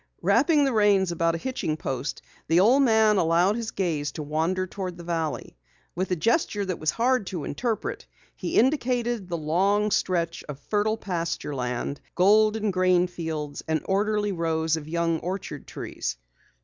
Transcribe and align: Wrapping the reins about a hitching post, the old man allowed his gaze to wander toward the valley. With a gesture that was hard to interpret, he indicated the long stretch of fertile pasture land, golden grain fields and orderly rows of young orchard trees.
Wrapping 0.23 0.63
the 0.65 0.73
reins 0.73 1.11
about 1.11 1.35
a 1.35 1.37
hitching 1.37 1.77
post, 1.77 2.23
the 2.47 2.59
old 2.59 2.81
man 2.81 3.17
allowed 3.17 3.55
his 3.55 3.69
gaze 3.69 4.11
to 4.13 4.23
wander 4.23 4.65
toward 4.65 4.97
the 4.97 5.03
valley. 5.03 5.57
With 5.93 6.09
a 6.09 6.15
gesture 6.15 6.65
that 6.65 6.79
was 6.79 6.89
hard 6.89 7.27
to 7.27 7.43
interpret, 7.43 8.07
he 8.35 8.57
indicated 8.57 9.29
the 9.29 9.37
long 9.37 9.91
stretch 9.91 10.43
of 10.49 10.57
fertile 10.59 10.97
pasture 10.97 11.53
land, 11.53 12.01
golden 12.15 12.71
grain 12.71 13.05
fields 13.05 13.61
and 13.67 13.81
orderly 13.85 14.31
rows 14.31 14.75
of 14.75 14.87
young 14.89 15.19
orchard 15.19 15.67
trees. 15.67 16.17